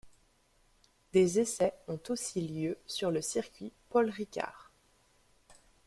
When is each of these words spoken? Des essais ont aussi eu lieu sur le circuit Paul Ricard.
Des 1.13 1.39
essais 1.39 1.75
ont 1.87 1.99
aussi 2.09 2.43
eu 2.43 2.51
lieu 2.69 2.77
sur 2.87 3.11
le 3.11 3.21
circuit 3.21 3.71
Paul 3.89 4.09
Ricard. 4.09 4.71